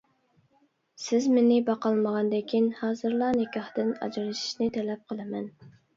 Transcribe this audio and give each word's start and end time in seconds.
سىز 1.01 1.27
مېنى 1.33 1.57
باقالمىغاندىكىن 1.67 2.69
ھازىرلا 2.79 3.27
نىكاھتىن 3.41 3.95
ئاجرىشىشنى 4.07 4.71
تەلەپ 4.79 5.05
قىلىمەن! 5.13 5.47